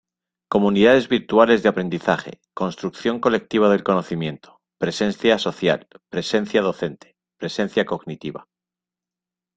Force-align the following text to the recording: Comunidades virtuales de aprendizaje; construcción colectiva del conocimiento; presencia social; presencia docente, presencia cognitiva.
Comunidades 0.49 1.07
virtuales 1.09 1.61
de 1.61 1.69
aprendizaje; 1.69 2.41
construcción 2.55 3.19
colectiva 3.19 3.69
del 3.69 3.83
conocimiento; 3.83 4.59
presencia 4.79 5.37
social; 5.37 5.87
presencia 6.09 6.59
docente, 6.63 7.13
presencia 7.37 7.85
cognitiva. 7.85 8.47